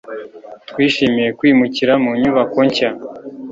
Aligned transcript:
twishimiye 0.69 1.29
kwimukira 1.37 1.93
mu 2.03 2.11
nyubako 2.21 2.57
nshya 2.67 2.89